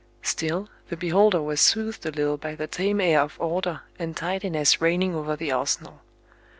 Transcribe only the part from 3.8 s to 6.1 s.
and tidiness reigning over the arsenal.